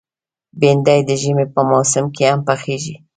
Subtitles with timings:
[0.59, 2.95] بېنډۍ د ژمي په موسم کې هم پخېږي